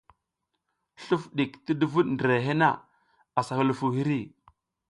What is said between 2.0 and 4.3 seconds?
ndirehe na, a hulufuw hiri.